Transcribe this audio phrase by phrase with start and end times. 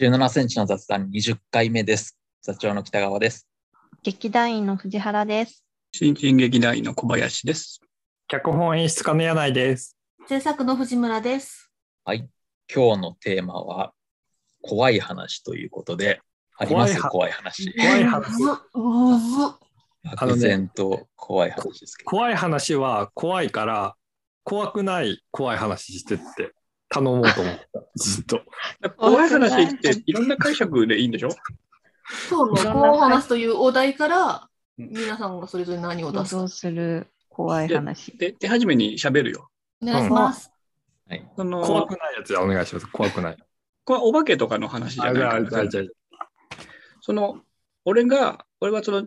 [0.00, 2.18] 17センチの雑談20回目です。
[2.42, 3.46] 座長の北川です。
[4.02, 5.64] 劇団員の藤原です。
[5.92, 7.80] 新人劇団員の小林です。
[8.26, 9.96] 脚本演出家の柳井です。
[10.26, 11.70] 制作の藤村です。
[12.04, 12.28] はい。
[12.74, 13.92] 今日のテーマは、
[14.62, 16.20] 怖い話ということで、
[16.58, 17.00] あります？
[17.00, 17.72] 怖いは怖い話。
[17.72, 18.32] 怖い話
[20.02, 22.10] 漠然と怖い話ですけど。
[22.10, 23.94] 怖い話は怖いから、
[24.42, 26.52] 怖くない怖い話してって
[26.88, 27.82] 頼もうと思った。
[27.96, 28.42] ずっと。
[28.96, 31.30] 怖い話っていろんな解釈でいいんでしょ？
[32.30, 38.16] 今日の怖い話というお題から、皆さんがそれぞれ何を出すする怖い話。
[38.16, 39.48] で、手始めに喋るよ。
[39.82, 40.50] お願いします。
[41.08, 41.28] はい。
[41.36, 42.86] その怖くないやつでお願いします。
[42.88, 43.36] 怖くない。
[43.84, 45.84] これはお化けとかの話じゃないからあじゃあじゃあ
[47.02, 47.40] その、
[47.84, 49.06] 俺が、俺はその、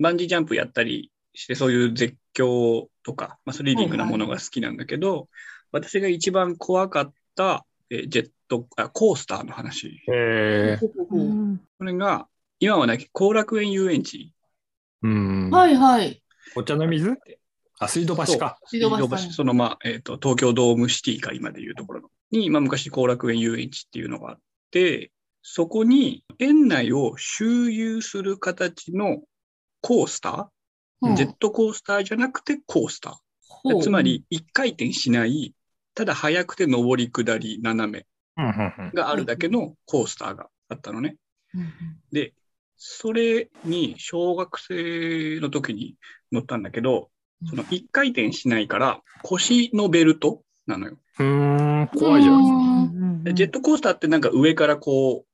[0.00, 5.28] バンジージャンプやったりして、そういう絶叫とか、まあ、スリリングなものが好きなんだけど、
[5.72, 10.02] 私が一番怖かった、えージェットあ、コースターの話。
[10.12, 10.78] え
[11.10, 12.28] うんこれが、
[12.60, 14.32] 今はなき後楽園遊園地。
[15.04, 15.10] ー、う
[15.48, 15.50] ん。
[15.50, 16.22] はいはい。
[16.56, 17.16] お茶の水？
[17.78, 18.58] あ、水道橋か。
[18.66, 24.38] 水道橋水道橋その、まあ、えっ、と、東京ドームシティか今でいうところのに、まあ、昔後楽園遊園地っていうのがあっ
[24.70, 29.18] て、そこに園内を周遊する形の
[29.80, 33.82] コースター、うんジェットコースターじゃなくてコースター。
[33.82, 35.54] つまり、一回転しない、
[35.98, 38.06] ただ速くて上り下り斜め
[38.94, 41.16] があるだけのコースターがあったのね。
[41.56, 41.72] うん
[42.12, 42.34] で、
[42.76, 45.96] それに小学生の時に
[46.30, 47.10] 乗ったんだけど、
[47.50, 50.98] その一回転しないから腰のベルトなのよ。
[51.18, 53.34] うーん、怖いじゃん。
[53.34, 55.26] ジェットコースターってなんか上からこ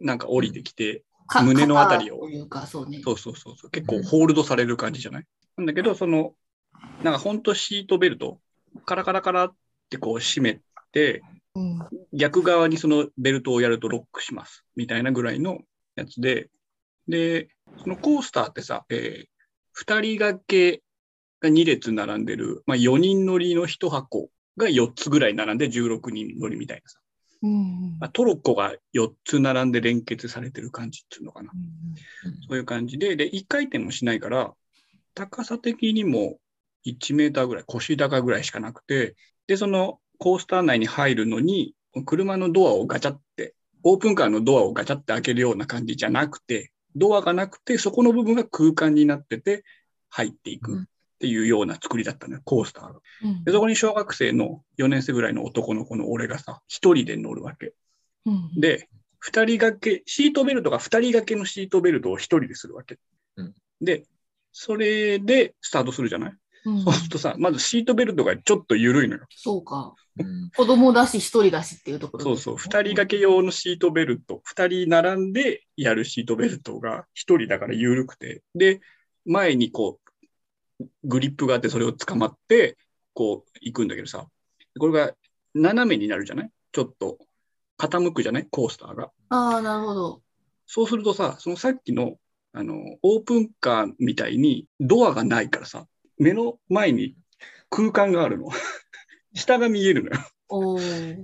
[0.00, 2.20] う、なんか降りてきて、か胸のあたりを。
[3.02, 5.24] そうそうそうそう、結構ホールドされる感じじゃない？
[5.56, 6.34] なんだけど、その、
[7.02, 8.38] なんかほんとシートベルト、
[8.86, 9.54] カラカラカラっ
[9.88, 10.60] てこう締め
[10.92, 11.22] て、
[11.54, 11.78] うん
[12.12, 14.64] 逆側にそのベルトをやるとロックします。
[14.76, 15.58] みたいなぐらいの
[15.94, 16.48] やつで、
[17.06, 17.48] で、
[17.82, 20.82] そのコースターってさ、えー、2人掛け
[21.40, 26.98] が2列並んでる、まあ、4人乗りの1箱が4つぐらい並んで16人乗りみたいなさ、
[27.42, 31.52] うんまあ、トロッコが4つ並んで連結されてる感じっていうのかな。
[32.48, 34.52] そういう感じで、で、1回転もしないから、
[35.14, 36.38] 高さ的にも
[36.86, 39.14] 1メーターぐらい、腰高ぐらいしかなくて、
[39.48, 49.64] で、そのコースター内に入るのに、車のドアをガチャって、オープンカーのドアをガチャって開けるような感じじゃなくて、ドアがなくて、そこの部分が空間になってて、
[50.10, 50.84] 入っていくっ
[51.18, 53.00] ていうような作りだったのよ、コースターが。
[53.24, 57.72] うんで、そこに小学生の4年生ぐらいの男の子の俺がさ、一人で乗るわけ。
[58.26, 58.88] うんで、
[59.18, 62.98] 二人掛け、シートベルトが二人掛けのシートベルトを一人でするわけ。
[63.36, 64.04] うんで、
[64.52, 66.38] それでスタートするじゃない、うん
[66.84, 69.26] そうするとさ、まずシートベルトがちょっと緩いのよ。
[69.30, 69.94] そうか。
[70.18, 72.24] うん子供だし、一人だしっていうところ。
[72.24, 72.56] そうそう。
[72.56, 78.80] 二人掛け用のシートベルト、二人並んでやるシートベルトが一人だから緩くて、で、
[79.24, 80.00] 前にこ
[80.80, 82.76] う、グリップがあってそれを捕まって、
[83.14, 84.26] こう行くんだけどさ、
[84.78, 85.12] これが
[85.54, 86.50] 斜めになるじゃない？
[86.72, 87.18] ちょっと
[87.78, 88.46] 傾くじゃない？
[88.50, 89.10] コースターが。
[89.28, 90.22] ああ、なるほど。
[90.66, 92.16] そうするとさ、そのさっきの、
[92.52, 95.86] あの、オープンカーみたいにドアがないからさ、
[96.18, 97.16] 目の前に
[97.70, 98.48] 空間があるの。
[99.34, 100.78] 下が見えるのよ。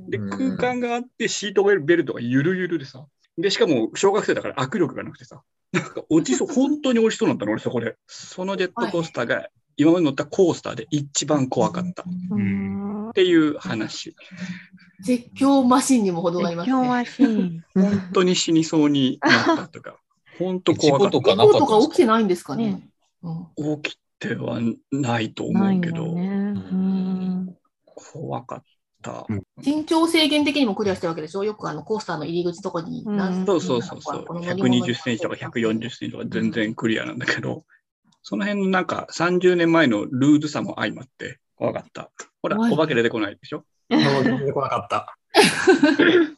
[0.08, 3.06] で、うん空間があってシートベルトがゆるゆるでさ。
[3.38, 7.96] で、しかも小学生だから握力がなくてさ、なんか落ちそう、 本当に落ちそうになったの、俺そこで。
[8.06, 14.14] そのジェットコースターが今まで乗ったコースターで一番怖かったっうんていう話。
[15.00, 16.88] 絶叫マシンにも程がありますね。
[16.88, 17.64] はシーン。
[17.74, 19.98] 本当に死にそうになったとか、
[20.38, 22.88] 本当怖かっ事故とか事故とかなかったんです起きてないんですかねね。
[23.22, 23.82] うんた。
[23.82, 23.98] 起き
[24.28, 24.60] ては
[24.92, 26.26] ないと思うけど、よね。
[26.28, 26.30] う
[26.74, 27.56] ん。
[27.84, 28.62] 怖かっ
[29.02, 29.26] た。
[29.64, 31.44] 身長制限的にもクリアしてるわけでしょ？
[31.44, 33.16] よくあのコースターの入り口とかにうん。
[33.16, 34.24] 何そうそうそうそう。
[34.24, 37.64] この乗り物120センチとか140センチとか全然クリアなんだけど、
[38.22, 42.10] その辺のなんか30年前のルーズさも相まって怖かった。
[42.42, 43.64] ほら、お化け出てこないでしょ？
[43.90, 45.18] 出てこなかった。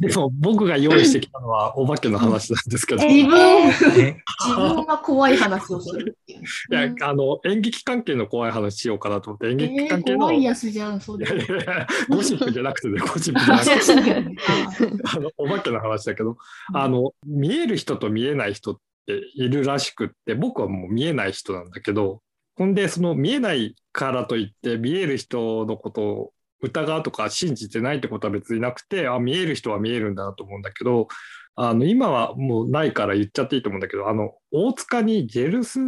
[0.00, 4.16] でも僕が用意してきたのはお化けの話なんですけど、い自分、自え
[4.56, 6.15] 分が怖い話をする
[6.46, 6.96] いう。
[7.00, 11.26] やあの演劇関係の怖い話しようかなと思って演えー劇関係の、怖いやつじゃん、それ。
[11.26, 15.02] いやいやいやゴシップじゃなくてね、 ゴシップじゃなくて。
[15.04, 16.36] あ あのお化けの話だけど、
[16.72, 18.76] あの見える人と見えない人っ
[19.06, 22.22] ているらしくって僕はもう見えない人なんだけど
[22.56, 26.32] ほんでその見えないからといって見える人のことを
[26.62, 31.08] 疑うとか信じてないってことは別になくてあ見える人は見えるんだなと思うんだけど
[31.54, 35.80] あの今はもうないから言っちゃっていいと思うんだけどあの大塚にジェルス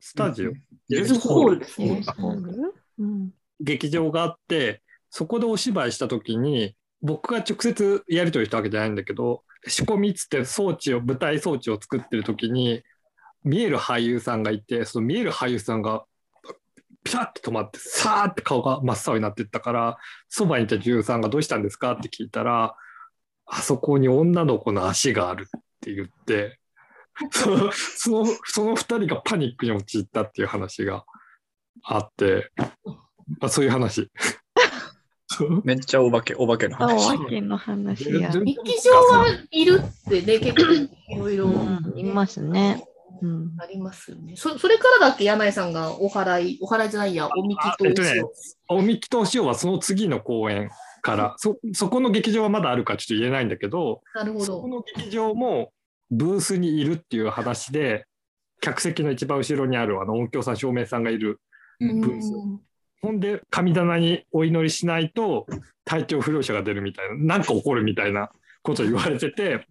[0.00, 0.52] スタジオ、
[0.88, 1.80] ジェルスホールです
[3.60, 12.82] 劇場があってそこでお芝居した時に僕が直接やり取りしたわけじゃないんだけど仕込みっつって装置を舞台装置を作ってる時に
[13.44, 16.04] 見える俳優さんがいてその見える俳優さんが
[17.04, 19.98] ピタッと止まってさーって顔が真っ青になってったから
[20.28, 22.74] そばにいた女優さんが「どうしたんですか?」って聞いたら
[23.46, 26.58] 「あそこに女の子の足がある」って言って
[27.30, 31.04] そのそのその2人がパニックに陥ったっていう話が
[31.82, 32.50] あって、
[33.40, 34.10] あ、そういう話。
[35.64, 37.14] めっちゃお化け、お化けのあ、話。
[37.14, 38.30] お化けの話や。
[38.30, 42.84] 全劇場はいるってね、結構いろいろうん、いますね。
[43.22, 43.52] うん。
[43.58, 44.34] ありますよね。
[44.36, 48.32] そそれからだっけ、柳井さんがお祓い、お祓いじゃないや、おみきとえっと
[48.68, 50.70] おみきとお塩はその次の公演
[51.02, 54.76] から、そそこの劇場はまだあるかちょっと言えないんだけど、なるほそこど。
[54.76, 55.72] の劇場も
[56.10, 58.06] ブースにいるっていう話で、
[58.60, 61.40] 客席の一番後ろにあるあの音響さん、照明さんがいる。
[61.80, 62.32] うんブース
[63.02, 65.46] ほんで、神棚にお祈りしないと
[65.84, 68.30] 体調不良者が出るみたいな、なんか起こるみたいな
[68.62, 69.66] ことを言われてて、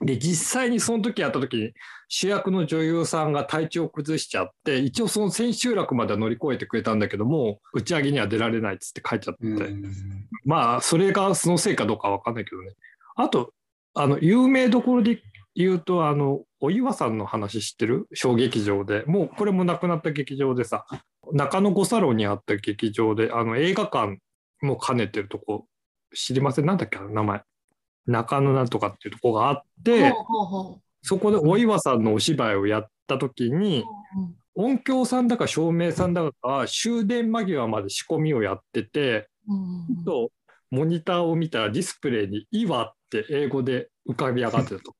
[0.00, 1.72] で、実際にその時やった時に
[2.08, 9.92] 主役の女優さんが体調を崩しちゃって、一応その千秋楽までは乗り越えてくれたんだけども、打ち上げには出られないっつって書いちゃって、うん
[10.44, 12.72] まあ、それがそのせいかどうかわかんないけどね。
[13.16, 13.52] あと、
[13.94, 15.22] あの、有名どころで
[15.54, 18.08] 言うと、あの、お岩さんの話知ってる？
[18.14, 19.04] 小劇場で。
[19.06, 20.86] もう、これも亡くなった劇場でさ、
[21.32, 24.18] 中野五差路にあった劇場で、あの、映画館
[24.62, 25.66] も兼ねてるとこ、
[26.14, 26.66] 知りません？
[26.66, 26.98] なんだっけ？
[26.98, 27.42] 名前。
[28.06, 30.12] 中野なんとかっていうとこがあって、
[31.02, 33.84] そこでお岩さんのお芝居をやった時に、
[34.56, 39.28] う音響さんだか照明さんだかが終電間際まで仕込みをやってて、
[40.04, 40.30] と
[40.70, 44.94] モニターを見たらディスプレイに「岩」って英語で浮かび上がってたと。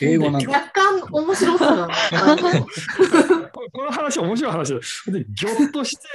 [0.00, 0.50] 英語なんだ。
[0.50, 1.94] 若干面白そうだな。
[2.12, 4.80] あのこ この話面白い話だ。
[5.12, 6.08] でぎょっとして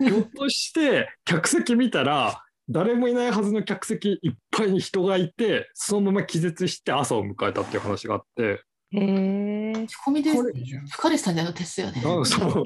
[0.00, 8.62] ぎょっとして客席見たら誰もいないはずの客席いっぱいに人がいてそのまま気絶して朝を迎えたっていう話があって
[8.92, 9.86] へえ。
[9.88, 11.98] 仕込みでこれいいじゃん疲れてたんじゃないの、テストよね。
[11.98, 12.64] あそう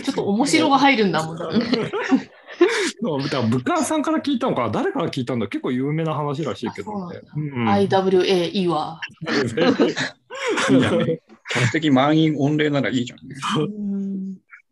[0.00, 1.36] ちょっと面白が入るんだもん。
[1.38, 7.20] だから武漢さんから聞いたのかな誰から聞いたんだ結構有名な話らしいけどね。
[7.36, 9.00] うん IWA いいわ。
[9.28, 10.96] いいじゃん
[11.52, 13.22] 客席満員御礼ならいいじゃんっ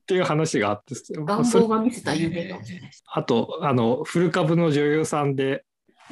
[0.06, 0.94] ていう話があって
[1.25, 3.05] 願望が見せた夢かもしれないです。
[3.06, 5.64] あと、あの、フル株の女優さんで、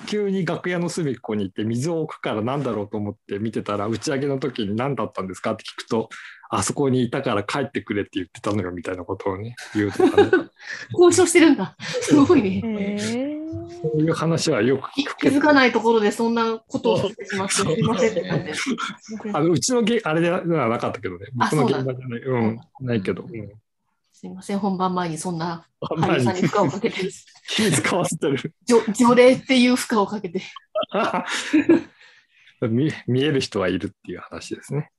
[0.06, 6.08] 急に楽屋の隅っこに行って水を置くから何だろうと思って見てたら、打ち上げの時に何だったんですかって聞くと、
[6.50, 10.30] あそこにいたから帰ってくれって言ってたのよみたいなことをね、言うとかね。
[10.92, 11.76] 交渉してるんだ。
[11.80, 13.38] すごいね。
[13.82, 18.64] そういう話はよく気聞くけど、気づかないところでそんなことをしてしまって、すいませんって感じです。
[19.32, 23.52] あのうちのげあれではなかったけどね、あ僕のそうなんだ現場じゃない、うん、ないけど、うん。
[24.18, 27.08] すいません、本番前にそんな俳優さんに負荷をかけて、
[27.48, 28.52] 気使わせてる。
[28.66, 30.42] 除除霊っていう負荷をかけて。
[32.68, 34.90] 見見える人はいるっていう話ですね。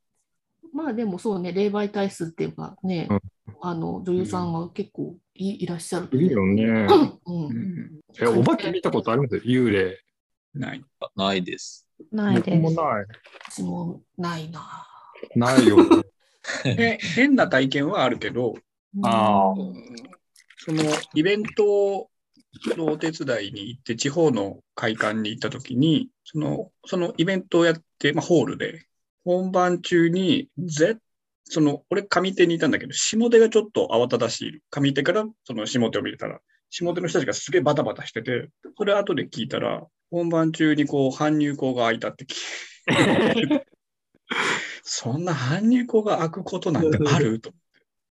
[0.71, 3.19] まあでもそうね、霊媒体数っていうかね、うん
[3.61, 6.63] あの女優さんは結構いいらっしゃるといいよね。
[6.63, 9.35] うんうんえ、お化け見たことあります？
[9.45, 9.99] 幽霊。
[10.53, 10.85] ない。
[11.17, 11.85] ないです。
[12.09, 12.57] ないです。
[12.61, 13.05] 僕もない。
[13.51, 14.87] 私もないな。
[15.35, 15.77] ないよ。
[16.63, 18.55] え変な体験はあるけど、
[19.03, 19.73] あうん。
[20.57, 20.83] その
[21.13, 22.09] イベント
[22.75, 28.85] のお手伝いに行って、地方の会館に行ったときに、そのそのイベントをやって、まあ、ホールで、
[29.23, 30.97] 本番中に、ぜ
[31.45, 34.61] その俺、上手にいたんだけど、下手がちょっと慌ただしい。
[34.71, 42.35] 上手からその下手を見れたら、下手の人たちがすげえバタバタしてて、それ後で聞いたら、本番中にこう搬入口が開いたって聞い
[44.83, 47.39] そんな搬入口が開くことなんてある？
[47.39, 47.51] と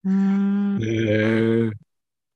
[0.04, 0.80] うん。
[0.82, 1.72] へえ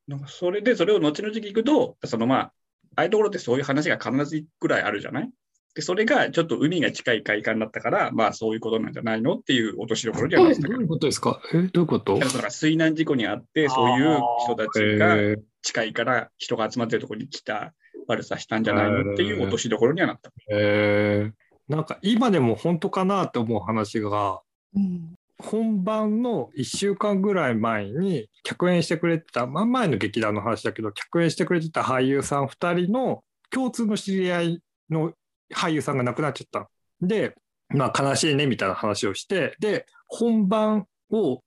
[0.07, 2.51] なんかそれで、それを後々聞くと、そのまあ、あ
[2.95, 5.29] あいうところってそういう話が必ずぐらいあるじゃない？
[5.73, 10.63] で、それがちょっと海が近い海岸だったから、まあそういうことなんじゃないのっていう落としどころにはなってた。
[10.63, 11.39] けど、どういうことですか？
[11.53, 12.19] えどういうこと？
[12.19, 17.73] だから水難事故にあって、そういう人たちがへ近いから人が集まってるところに来た
[18.07, 20.31] 悪さしたんじゃないのっていう落としどころにはなった。
[20.51, 21.31] え
[21.69, 24.41] なんか今でも本当かなって思う話が
[24.75, 35.13] うん本番の1週間ぐらい前に客演してくれてた、まあ、前の劇団の話だけど客演してくれてた俳優さん2人の共通の知り合いの
[35.53, 36.69] 俳優さんが亡くなっちゃった。
[37.01, 37.35] で、
[37.69, 41.41] まあ、悲しいねみたいな話をしてで本番を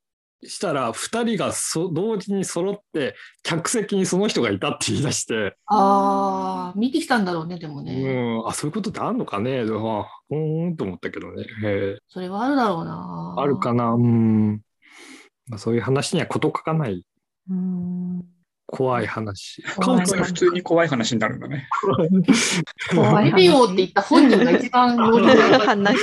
[0.47, 7.93] したら2人がそ同時に揃って客席にその人がいたって言い出して、ああ、見てきたんだろうね、でもうね。
[7.95, 11.45] ん、あそういうことってあんのかねあうーんと思ったけどね。
[12.09, 13.35] それはあるだろうな。
[13.39, 14.61] あるかな、うん。
[15.49, 17.05] まあ、そういう話には事欠かない。
[17.51, 18.34] うん。
[18.67, 19.63] 怖い話。
[19.77, 21.69] 怖いそれ普通に怖い話になるんだね。
[22.91, 25.97] 怖いレビオって言った本人が一番ノリが良かった話。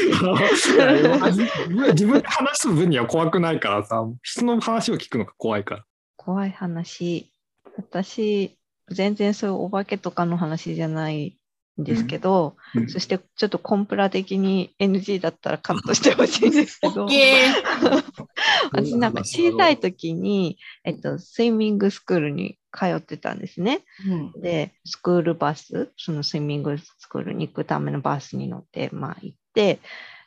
[1.93, 5.85] 自分で話す分には怖くないからさ、人の話を聞くのが怖いから。
[6.17, 7.33] 怖い話。
[7.77, 8.57] 私、
[8.89, 11.37] 全然そういうお化けとかの話じゃない
[11.79, 17.07] んですけど、うんそしてちょっとコンプラ的に NG だったらカットしてほしいんですけど。
[18.71, 23.81] 私なんか小さい時に、えっと、スイミングスクールに通ってたんですね。
[24.07, 29.79] うんで、スクールバス、そのスイミングスクールに行くためのバスに乗って、まあ行って、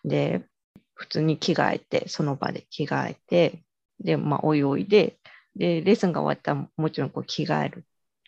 [0.04, 0.44] で、
[0.94, 3.64] 普通に着替えて、その場で着替えて、
[4.00, 5.16] で、まあ、おいおいで、
[5.56, 7.84] で、レッスンが終わったらもちろんこう着替える、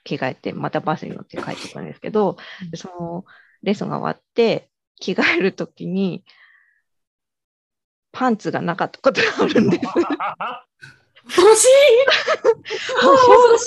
[0.07, 2.37] 着替えて、またバスに乗って帰ってくるんですけど、
[2.71, 3.25] でその
[3.63, 4.71] レッスンが終わって、
[5.01, 6.25] 着替えるときに、
[8.13, 9.83] パンツがなかったことがあるんです。
[11.27, 11.65] 恐ろし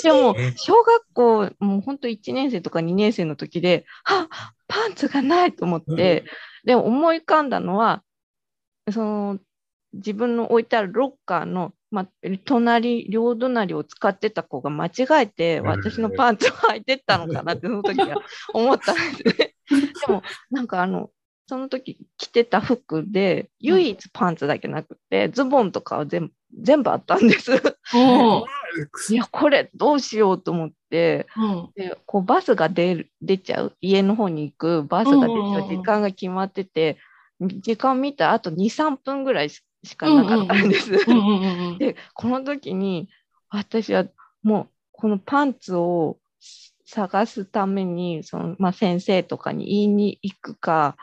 [0.02, 0.04] い。
[0.04, 4.28] で も、小学校、もう本当1年生とか2年生の時で、あ
[4.66, 6.24] パンツがないと思って、
[6.64, 8.02] で、思い浮かんだのは、
[8.90, 9.38] その、
[9.92, 12.08] 自分の置いてあるロッカーの、まあ、
[12.44, 14.90] 隣、両隣を使ってた子が間違
[15.22, 18.16] えて、私のパンツを履いてったのかなって、その時は
[18.52, 19.54] 思ったんですね。
[20.06, 21.10] でも、なんかあの、
[21.48, 26.32] その時着てた服で、唯一パンツだけなくて、ズボンとかは全部、
[26.62, 27.52] 全部あったんです。
[27.52, 27.58] うん
[29.12, 29.16] い。
[29.16, 31.70] や、これどうしようと思って、うん。
[31.74, 36.98] でこうバスが出る出ちゃう、家の方に行くバスが出ちゃう時間が決まってて、
[37.40, 40.90] 時間見たらあと2、3分ぐらいししかなかったんです。
[41.78, 43.08] で、この時に
[43.48, 44.06] 私は
[44.42, 46.18] もうこのパンツを
[46.84, 50.96] 探すためにその、まあ、先生とかに言いに行くか、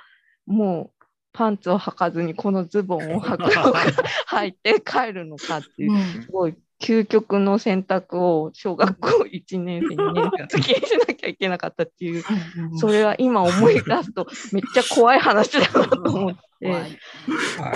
[0.45, 3.83] もうパンツを履かずにこのズボンを履くのか
[4.29, 6.23] 履いて帰るのかっていううん。
[6.23, 12.23] すごい究極の選択を小学校1年生、2年生の時にしなきゃいけなかったっていう、
[12.57, 16.39] うんそれは今思い出すとめっちゃ怖い話だなと思って、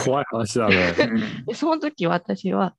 [0.03, 0.25] 怖い。
[0.29, 0.96] 話だね。
[0.98, 1.03] う
[1.41, 2.75] んでその時私は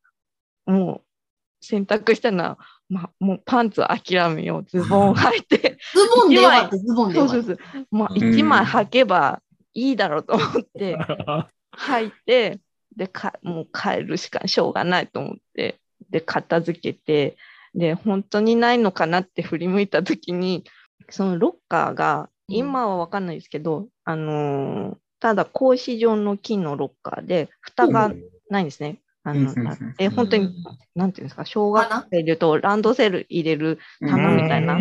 [0.67, 1.13] もう
[1.61, 7.19] 選択したのは、まあ、もうパンツを諦めよう、ズボンを履いて、ズボンでよかった、ズボンで。
[7.19, 7.59] そうそうそう、
[7.91, 9.41] まあ、1枚履けば
[9.73, 10.99] いいだろうと思って、
[11.79, 12.61] 履いて、
[12.97, 17.37] でか、もう帰るしかしょうがないと思って、で、片付けて、
[17.75, 20.65] で、本当にないのかなって振り向いたときに、
[21.11, 22.57] そのロッカーが、うん。
[22.57, 28.11] 今はわかんないですけど、あのーただ格子状の金のロッカーで、蓋が
[28.51, 28.99] ないんですね。
[29.23, 30.53] あのうんうんうんえ本当に、
[30.97, 34.77] なんていうんですか、小学生で言うとランドセル入れる棚みたいな、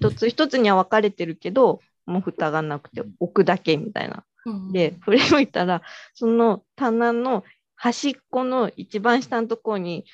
[0.00, 4.24] 一つ一つには分かれてるけど、もう蓋がなくて置くだけみたいな。
[4.46, 5.82] うんで、振り向いたら、
[6.14, 7.44] その棚の
[7.76, 10.04] 端っこの一番下のところに、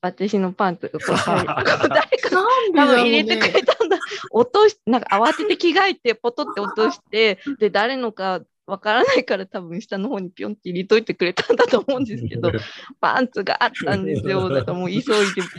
[0.00, 1.46] 私のパンツがこう入る。
[1.88, 3.98] 誰か入れてくれたんだ。
[4.30, 12.52] 落とし、なんか慌てて着替えて、ポトって落として、で、誰のかわからないから多分下の方にピョンって入れといてくれたんだと思うんですけど、
[13.00, 14.46] パンツがあったんですよ。
[14.50, 15.04] だからもう急いで、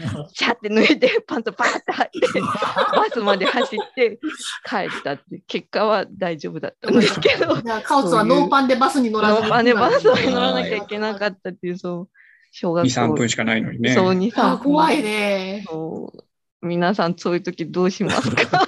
[0.31, 4.19] シャって脱いで、パンツバーって履いて、バスまで走って
[4.63, 12.09] 帰ったって、結果は大丈夫だったんですけど、カオツはノーパンでバスに乗らずノーパンでバスに乗らなきゃいけなかったっていう、そう、
[12.51, 13.13] 小学2、3校。
[13.15, 13.93] 分しかないのにね。
[13.93, 14.63] そう、2、3あ分。
[14.63, 15.65] 怖いね。
[16.61, 18.67] 皆さん、そういう時どうしますか？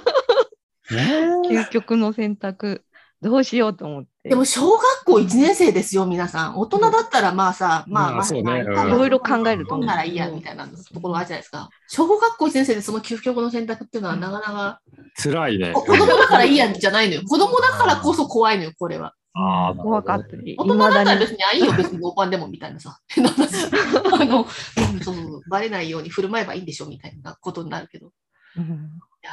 [0.88, 2.84] 究極の選択、
[3.20, 4.28] どうしようと思って。
[4.28, 6.58] でも、小学校1年生ですよ、皆さん。
[6.58, 11.68] 大人だったら、まあさ、まあまあ、まいろいろ考えると思うならいいや、みたいなところがあるじゃないですか。
[11.88, 14.80] 小学校1年生でその究極の選択っていうのは、なかなか、
[15.22, 15.72] 辛いね。
[15.72, 17.22] 子供だからいいやじゃないのよ。
[17.26, 19.14] 子供だからこそ怖いのよ、これは。
[19.34, 23.00] ああ、怖かったり、大人だったら別に、あ、いいよ、別にノーパンでもみたいなさ。
[24.12, 28.12] あの、うんそうそうバレないように振る舞えばいいんでしょ、みたいなことになるけど。
[28.56, 28.90] うん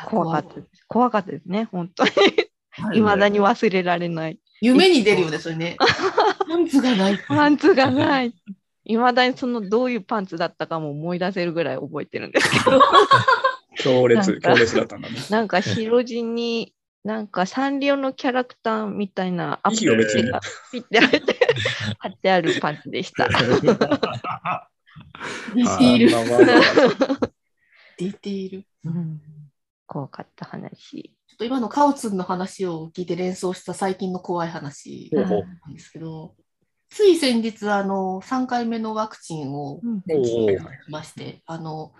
[0.08, 0.86] 怖かったです。
[0.88, 2.12] 怖かったですね、本当に。
[2.76, 4.40] 怖いいまだに忘れられない。
[4.62, 5.78] 夢に出るよね、それね。
[6.48, 7.18] パンツがない。
[7.28, 8.34] パンツがない。
[8.86, 12.82] いまだにそのどういうパンツだったかも思い出せるぐらい覚えてるんですけど、
[13.78, 15.16] 強烈、強烈だったんだね。
[15.30, 20.42] なんか白地に、なんかサンリオのキャラクターみたいなアいいよ別にが
[20.72, 21.20] ピッて貼って
[22.00, 23.28] 貼ってあるパンツでした。
[23.28, 23.48] ディ
[25.78, 26.10] ティール。
[27.98, 28.62] ディティール。
[28.62, 29.22] ちうん
[29.90, 31.16] 怖かった話。
[31.34, 36.36] ょっと今のカオツンの話を聞いて連想した最近の怖い話なんですけど、
[36.90, 39.82] つい先日、あの、3回目のワクチンを
[40.90, 41.94] まして、あの、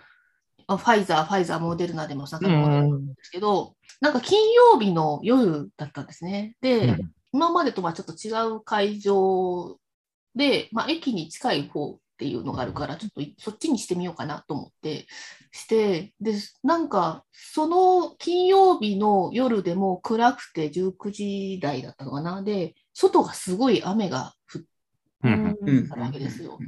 [0.70, 6.54] まあファイザー、ファイザー、モデルナでも3回目モデルナなんですけど、なんか金曜日の夜だったんですね。
[6.60, 9.78] で、うん今までとはちょっと違う会場
[10.34, 15.06] で、まあ、駅に近い方っていうのがあるから、ちょっといそっちにしてみようかなと思って
[15.52, 16.34] して、で、
[16.64, 22.42] なんか、その金曜日の夜でも暗くて19時台だったのかな。
[22.42, 24.62] で、外がすごい雨が降っ
[25.22, 26.58] うんうんたわけですよ。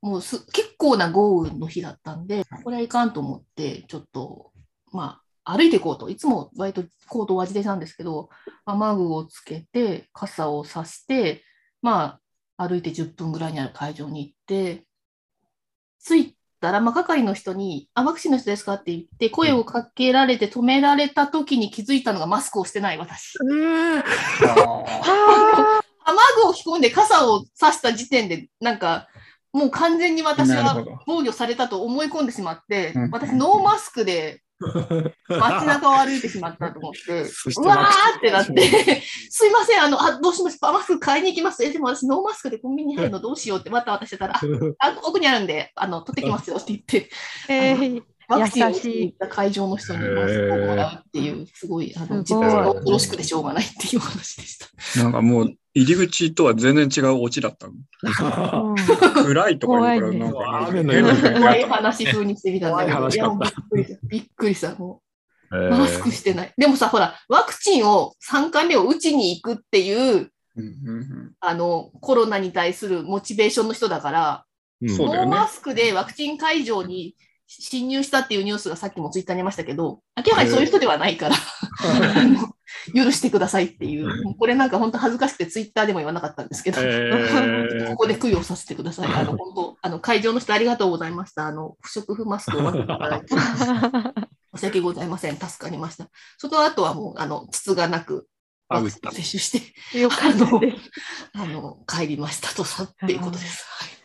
[0.00, 4.52] もうす結構な豪雨の日だったんで、これはいかんと思って、ちょっと、
[4.92, 6.08] まあ、歩いていこうと。
[6.10, 8.28] いつも割と行動は自転車なんですけど、
[8.64, 11.42] 雨具をつけて、傘をさして、
[11.82, 12.20] ま
[12.56, 14.84] あ、歩いて10分ぐらいにある会場に行って、
[16.04, 23.38] 着いたら、まあ、係の人に、あ、ワクチンの人ですかって言って、声をかけられて止められた時に気づいたのがマスクをしてない私。
[23.38, 24.04] は
[26.04, 29.08] 雨具を着込んで傘を差した時点で、なんか、
[29.58, 34.40] もう完全に私は防御されたと思い込んでしまってうん、私、ノーマスクで
[35.28, 37.22] 街中を歩いてしまったと思って、
[37.60, 40.72] うわーってなって、すいません、あの、あどうしました？
[40.72, 41.64] マスク買いに行きます？
[41.64, 44.40] え、でも私、ノーマスクでコンビニに入るのどうしようって、また私してたら、
[44.80, 47.08] あ、奥にあるんで、あの、取ってきますよって言って、
[47.48, 53.64] えーワクチンを打った会場の人にマスクをもらうっていう、すごい、あの、自分が恐ろしくてしょうがない。
[53.64, 55.02] っていうお話でした。
[55.02, 57.72] なんかもう入り口とは全然違うオチだったの。
[57.72, 59.24] うん。
[59.24, 61.02] 暗いとか言うから、怖いね。
[61.02, 63.98] なんか怖い話風にしてみたんだけど、びっくりした。
[64.08, 64.74] びっくりした。
[64.74, 65.02] も
[65.52, 66.52] えうマスクしてない。
[66.58, 74.44] でもさ、ほら、ワクチンを3回目を打ちに行くっていう、うんうんあの、コロナに対するモチベーションの人だから、
[74.82, 74.90] うん。
[74.90, 75.30] そうだよね。
[75.30, 77.14] ノーマスクでワクチン会場に
[77.46, 82.48] 侵入したっていうニュースがさっきもツイッターにありましたけど、明らかにそういう人ではないから、あの
[82.94, 89.12] 許してくださいっていう、これなんか本当恥ずかしくてツイッターでも言わなかったんですけど、えここで供養させてください。
[89.12, 91.46] あの、 本当、あの、会場の人ありがとうございました。
[91.46, 93.34] あの、不織布マスクを渡していただいて、
[94.54, 95.38] 申し訳ございません。
[95.38, 96.08] 助かりました。
[96.36, 98.28] その後はもう、あの、筒がなく、
[98.70, 100.90] あ打ったワクチンを接種して、よかったです。
[101.32, 103.64] あの、帰りましたとさっていうことです。
[103.66, 103.97] はい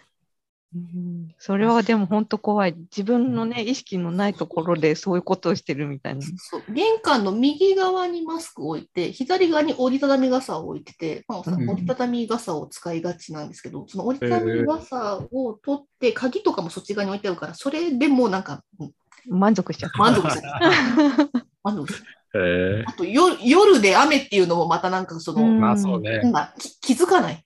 [0.76, 2.76] うんそれはでも本当怖い。
[2.92, 6.22] 自分のね、意識のないところでそういうことをしてるみたいな。
[6.38, 18.92] そう玄関の右側にマスクを置いて、左側に折りたたみ傘を置いてて、まあ、うん折りたたみ傘を使いがちなんですけど、その折りたたみ傘を取って、鍵とかもそっち側に置いてあるから、それでもなんか、うん
[19.26, 19.98] 満足しちゃった。
[19.98, 20.60] 満足した。
[21.64, 22.06] 満足した。
[22.36, 26.20] えあと夜、夜で雨っていうのもまたなんかその、うんまあそうね。
[26.20, 27.44] なんだき気づかない。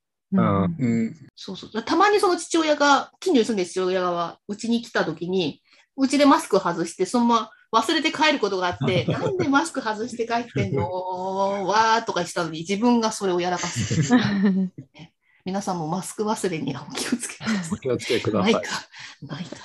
[1.36, 1.84] そうそう。
[1.84, 5.62] たまにその父親が、近所に住んでる父親がうちに来た時に、
[5.96, 14.14] うちでマスク外して、そのまま忘れて帰ることがあって、 なんでマスク外して帰ってんのわーとかしたのに、自分がそれをやらかす。
[15.46, 18.34] 皆さんもマスク忘れにはお気をつけくださお気をつけくい。
[18.34, 18.88] ないかださ
[19.22, 19.58] い。、ないか。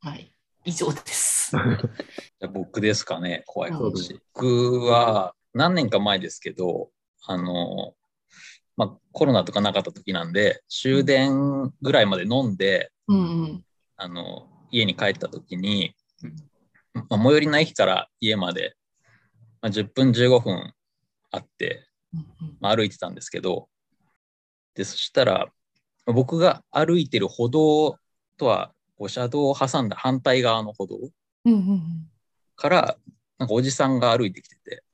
[0.00, 0.32] はい。
[0.64, 1.52] 以上です。
[1.54, 4.20] じゃあ僕ですかね、怖い話。
[4.34, 6.90] 僕は何年か前ですけど、
[7.26, 7.94] あの、
[8.76, 13.64] まあ、コロナとかなかった時なんで、終電ぐらいまで飲んで、うんうん。
[13.96, 15.94] あの、家に帰った時に、
[16.94, 18.74] まあ、最寄りの駅から家まで、
[19.60, 20.72] まあ、10分15分
[21.30, 21.86] あって、
[22.60, 23.68] まあ、歩いてたんですけど、
[24.74, 25.52] で、そしたら、
[26.06, 27.98] まあ僕が歩いてる歩道
[28.36, 30.98] とは、こう車道を挟んだ反対側の歩道
[32.56, 32.96] から、
[33.38, 34.84] なんかおじさんが歩いてきてて、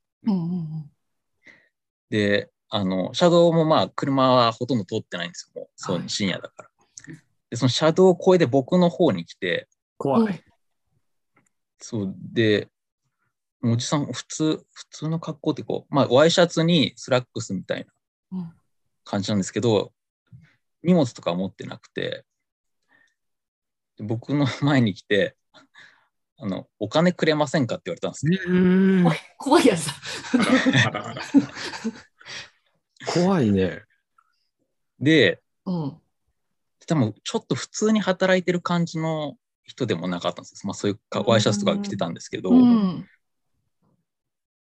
[2.11, 6.69] で、あの、車道もまあ、車はほとんど通ってないんですよ、もう、そうはい深夜だから。
[7.51, 10.45] で、その車道を越えて僕の方に来て、怖い。
[11.81, 12.69] そうで、
[13.63, 17.87] おじさん、普通、普通の格好ってこう、まあ、ワイシャツにスラックスみたい
[18.31, 18.53] なうん
[19.05, 19.93] 感じなんですけど、
[20.83, 22.25] 荷物とか持ってなくて、
[23.97, 25.35] で僕の前に来て、
[26.37, 28.39] あの、お金くれませんかって言われたんですよ。
[29.39, 29.93] 怖いやつだ。
[33.25, 33.83] 怖いね。
[35.01, 35.97] で、うん。
[36.87, 40.69] 多分ちょっと普通に働いてる感じの人でもなかったんですよ。
[40.69, 43.07] まあそういうかワイシャツとか着てたんですけど、うん。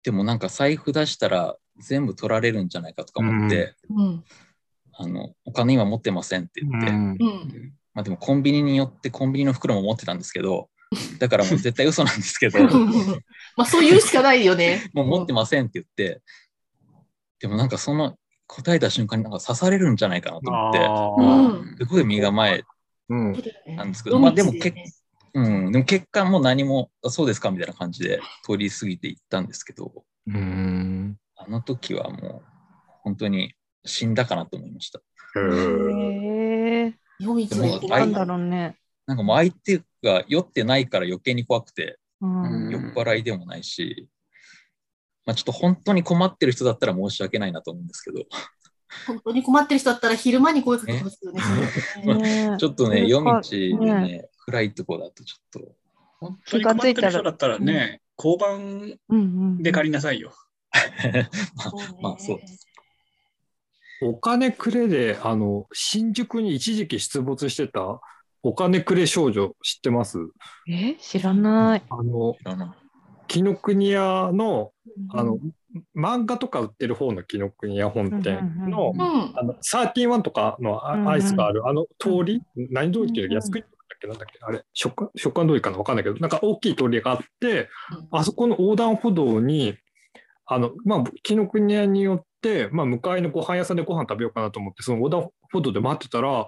[0.04, 4.23] でもなんか財布出したら全部取られるんじゃないかとか思って、うん。
[4.93, 7.17] あの、お金今持ってませんって言って、うんうん。
[7.93, 10.69] まあでもコンビニによってコンビニの袋も持ってたんですけど、
[11.19, 12.60] だからもう絶対嘘なんですけど、
[13.56, 14.89] まあそう言うしかないよね。
[14.93, 16.21] もう持ってませんって言って、
[17.39, 18.17] でもなんかその
[18.50, 21.86] 答えた瞬間になんか刺されるんじゃないかなと思って。
[21.86, 22.64] すごい身構え、
[23.08, 24.92] なんですけどまあでも夜道ね
[25.36, 31.18] うん、でも結果もう何も、あそうですかみたいな感じで通り過ぎていったんですけど、うん。
[31.36, 32.44] あの時はもう
[33.04, 33.54] 本当に
[33.86, 35.00] 死んだかなと思いました。
[35.00, 36.94] へえ。
[37.20, 38.78] 夜道でもでなんだろうね。
[39.06, 44.10] なんかもう相手が酔ってないから余計に怖くて、うん酔っ払いでもないし、
[45.30, 48.26] まあ、ちょっと本当に困ってる人だったら申し訳ないなと思うんですけど、
[49.06, 51.26] 本当に困ってる人だったら昼間に声かけてほしい
[52.08, 52.50] よね。
[52.50, 52.58] ね。
[52.58, 55.72] ちょっとね、夜か道でね、暗いとこだとちょっと、
[56.20, 58.98] 本当に困ってる人だったらね、交番
[59.62, 60.34] で借りなさいよ。
[62.02, 62.39] まあそう。
[64.02, 68.02] お金くれで、あの、新宿に一時期出没してた
[68.42, 70.18] お金くれ少女知ってます？
[70.68, 70.96] え？
[70.96, 71.84] 知らない。
[71.88, 72.88] あの、知らない
[73.30, 74.72] 紀ノ国屋の、
[75.13, 75.38] あの、
[75.96, 79.39] 漫画とか売ってる方の紀ノ国屋本店のうんう、ん。
[79.39, 83.68] あの、31とかのアアイスがある、あの通り、何通りっていうの安くだっ
[84.02, 84.08] け？
[84.08, 84.39] なんだっけ？
[84.42, 85.78] あれ、食感、食感通りかな？
[85.78, 87.70] わかんないけど、なんか大きい通りがあって、
[88.12, 89.78] あそこの横断歩道に、
[90.46, 96.48] あの、まあ、紀ノ国屋によって、まあ、向かいのご飯屋さんでご飯食べようかなと思って、その横断歩道で待ってたら、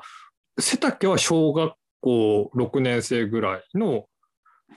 [0.60, 4.06] 背丈は小学校6年生ぐらいの、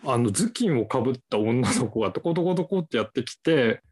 [0.02, 3.82] あの、頭巾をかぶった女の子がトコトコトコってやってきて、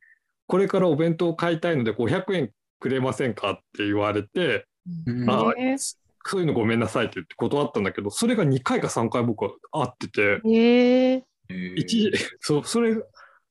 [0.47, 4.67] これからお弁当買いたいので500円くれませんかって言われて、
[5.07, 5.31] うん。
[5.31, 5.77] あえ。
[6.25, 11.15] そういうのごめんなさいって言って断ったんだけど、それが2回か3回僕は会ってて、ー、え。
[11.17, 11.53] ー、え。
[11.55, 12.97] ー一時、そう、それ、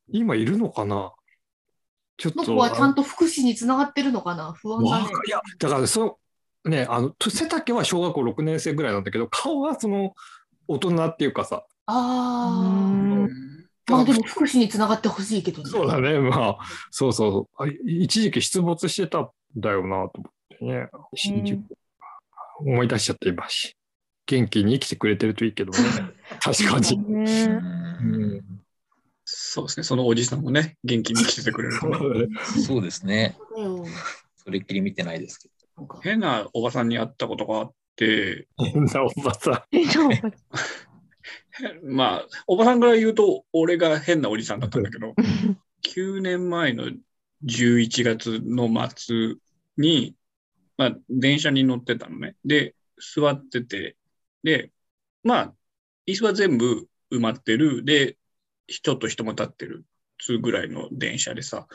[0.09, 1.13] 今いるのかな？
[2.17, 2.43] ちょっと。
[2.43, 4.53] その子はちゃんと福祉につながってるのかな？
[4.53, 5.05] 不安だね。
[5.27, 6.17] いや、だからそ
[6.65, 10.13] の、ね、あの、と背丈は小学校6年生ぐらいなんだけど、顔はその、
[10.67, 12.49] 大人っていうかさ、ああ。
[12.49, 13.51] うん。
[13.88, 15.69] まあでも福祉につながってほしいけどね。
[15.69, 21.60] そうだね、まあ、そうそう、あ一時期出没してたんだよなと思ってね、新宿、
[22.60, 23.77] 思い出しちゃっていますし、
[24.27, 25.77] 元気に生きてくれてるといいけどね、
[26.39, 26.95] 確かに。
[26.95, 28.62] うねん
[29.25, 31.73] そうですね、そのおじさんもね、元気に来ててくれる
[32.65, 33.38] そうですね。
[34.38, 39.63] それっきり見てないですけなんか変なおばさんに会ったことがあって、変なおばさん。
[41.83, 45.13] まあ、おばさんから言うと、俺が変なおじさんだったんだけど、
[45.83, 46.91] 9年前の
[47.43, 49.35] 11月の末
[49.77, 50.15] に、
[50.77, 52.35] まあ、電車に乗ってたのね。
[52.45, 52.75] で、
[53.15, 53.97] 座ってて、
[54.43, 54.71] で、
[55.23, 55.55] まあ、
[56.07, 57.83] 椅子は全部埋まってる。
[57.83, 58.17] で、
[58.67, 59.85] 人と人も立ってる。
[60.17, 61.67] つうぐらいの電車でさ。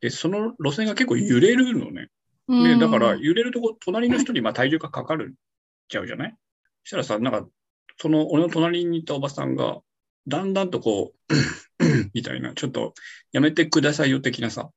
[0.00, 2.08] で、その路線が結構揺れるのね。
[2.48, 5.34] で、だから揺れるとこ、隣の人にまあ体重がかかる
[5.88, 6.36] ちゃうじゃない？
[6.84, 7.48] そしたらさ、なんか、
[7.98, 9.78] その俺の隣にいたおばさんが、
[10.28, 11.34] だんだんとこう、
[12.14, 12.94] みたいな、ちょっと
[13.32, 14.70] やめてくださいよ的なさ、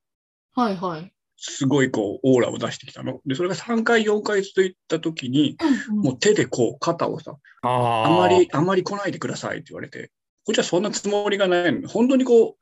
[0.54, 1.14] はいはい。
[1.38, 3.22] すごいこう、オーラを出してきたの。
[3.26, 5.58] で、それが3回、4回続いたときに、
[5.90, 10.12] もう手でこう、肩をさ、ああんまり、あんまり来ないでくださいって言われて、
[10.46, 11.88] こっちはそんなつもりがないの。
[11.88, 12.58] 本当にこ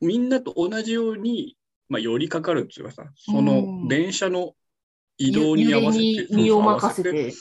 [0.00, 1.56] う、みんなと同じように、
[1.88, 4.54] まあ、寄りかかるっていうかさ、その電車の
[5.18, 7.34] 移動に合わせて、身を任せて。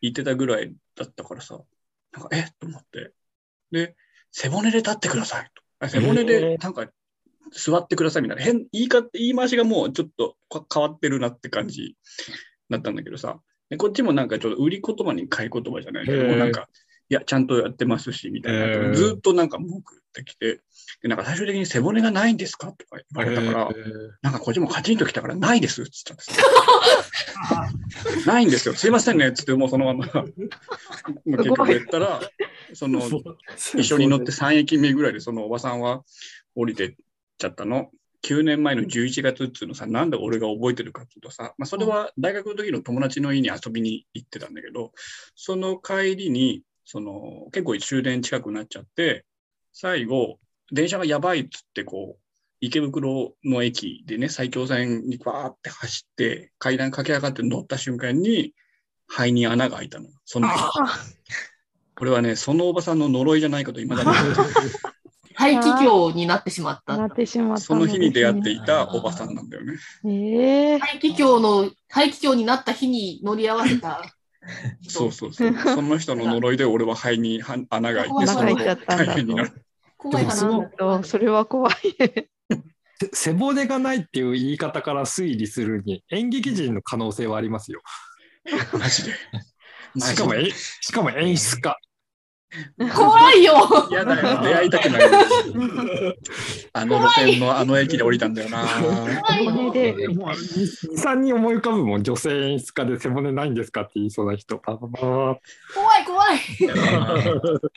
[0.00, 1.60] 言ってたぐらいだったからさ、
[2.12, 2.40] なんか、え？
[2.40, 3.12] っと思って。
[3.70, 3.96] で、
[4.32, 5.62] 背骨で立ってくださいと。
[5.80, 6.86] あ背骨へで、ーなんか、
[7.52, 8.42] 座ってくださいみたいな。
[8.42, 11.96] 変、言い方、言い回しがもうちょっとか変わってるなって感じ
[12.68, 13.40] だったんだけどさ。
[13.70, 16.68] でこっちもなんかちょっと売り言葉に買い言葉じゃないけど、なんか、
[17.10, 18.94] いや、ちゃんとやってますし、みたいな。
[18.94, 20.60] ずっとなんか文句言ってきて、
[21.02, 22.72] で、なんか最終的に背骨がないんですか？
[22.72, 23.70] とか言われたから、
[24.22, 26.46] なんかこっちもカチンときたから、ないですって言ったんですよ。
[28.26, 28.74] ないんですよ。
[28.74, 29.32] すいませんね。
[29.32, 30.22] つって、もうそのまま、も
[31.26, 32.20] う結局言ったら、
[32.74, 33.00] その、
[33.76, 36.04] 一緒に乗って3駅目ぐらいで、そのおばさんは
[36.54, 36.94] 降りてっ
[37.38, 37.90] ちゃったの。
[38.24, 44.92] 9年前の11月っていうのさ、なんで俺が覚えてるかっていうとさ、まあ、それは大学の時の友達の家に遊びに行ってたんだけど、
[45.36, 49.24] その帰りに、その結構終電近くなっちゃって、
[49.80, 50.40] 最後、
[50.72, 52.22] 電車がやばいっつって、こう、
[52.60, 58.54] 池袋の駅でね、埼京線にバーって走って、階段駆け上がって乗った瞬間に、
[59.06, 60.08] 肺に穴が開いたの。
[60.24, 60.54] その日
[61.94, 64.34] これはね、そのおばさんの呪いじゃないかと未だに思ってる
[65.36, 66.96] 肺気胸になってしまった。
[66.96, 69.74] なってしまったその日に出会っていいたおばさんなんだよね。
[70.06, 74.02] ええ肺気胸の、肺気胸になった日に乗り合わせた。
[74.88, 75.54] そうそうそう。
[75.54, 79.64] その人の呪いで俺は肺には穴が開いて、 穴が開いちゃったんだ大変になる。
[79.98, 81.74] 怖い話だったとそれは怖い。
[83.00, 87.80] せ背骨がないっていう言い方から推理するに演劇人の可能性はありますよ。
[88.72, 89.12] マジで。
[89.96, 91.76] しかもえしかも演出家。
[92.94, 93.54] 怖いよ
[93.90, 94.42] 嫌だよ。
[94.42, 95.02] 出会いたくない。
[96.72, 98.66] あの路線のあの駅で降りたんだよな。
[98.66, 104.58] 骨でもう2、3人思い浮かぶもん女性演出家で背骨ないんですかって言いそうな人。
[104.58, 105.40] 怖い
[106.08, 106.38] 怖い。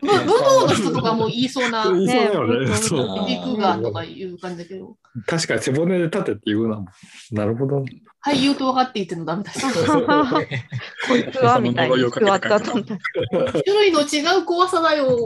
[0.01, 2.75] 武道の人とかも言いそうな、 言いそうだよね。
[2.75, 3.07] そう。
[3.29, 4.95] 行くがとかいう感じだけど。
[5.27, 6.85] 確かに背骨で立てって言うな。
[7.31, 7.83] なるほど。
[8.25, 9.59] 俳優と分かっていてのダメだし。
[11.07, 12.71] こいつはみたいに座ったと。
[12.81, 15.17] 種類の違う怖さだよ。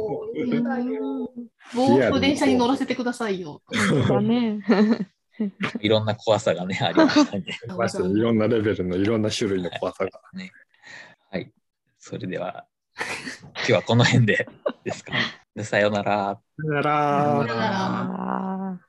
[1.74, 2.20] 防よ。
[2.20, 3.62] 電車に乗らせてくださいよ。
[4.08, 4.62] だね。
[5.82, 7.46] いろんな怖さがね、ありましたね。
[8.14, 10.12] いろんなレベルのいろんな種類の怖さが。
[10.34, 10.52] ね、
[11.30, 11.52] はい。
[12.00, 12.66] それでは、
[13.56, 14.48] 今日はこの辺で
[14.84, 15.14] ですか。
[15.64, 16.40] さよなら。
[16.58, 18.85] さよなら。